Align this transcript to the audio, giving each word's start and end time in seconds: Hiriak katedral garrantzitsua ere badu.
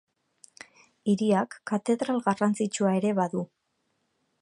Hiriak 1.13 1.59
katedral 1.73 2.25
garrantzitsua 2.31 2.99
ere 3.03 3.17
badu. 3.23 3.49